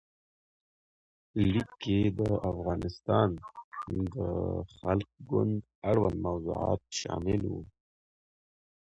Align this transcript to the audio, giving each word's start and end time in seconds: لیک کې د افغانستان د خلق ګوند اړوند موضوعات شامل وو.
لیک 1.51 1.69
کې 1.81 1.99
د 2.17 2.19
افغانستان 2.51 3.29
د 4.13 4.15
خلق 4.77 5.09
ګوند 5.29 5.53
اړوند 5.89 6.17
موضوعات 6.27 6.81
شامل 6.99 7.41
وو. 7.51 7.61